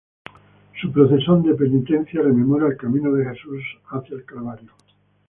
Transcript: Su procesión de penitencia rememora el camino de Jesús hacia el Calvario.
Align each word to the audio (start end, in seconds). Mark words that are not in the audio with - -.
Su 0.81 0.91
procesión 0.91 1.43
de 1.43 1.53
penitencia 1.53 2.23
rememora 2.23 2.65
el 2.65 2.75
camino 2.75 3.11
de 3.13 3.23
Jesús 3.23 3.61
hacia 3.91 4.15
el 4.15 4.25
Calvario. 4.25 4.71